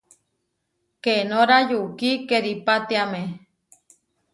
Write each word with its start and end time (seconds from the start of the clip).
Keenorá 1.03 1.57
yukí 1.69 2.09
keripátiame. 2.29 3.23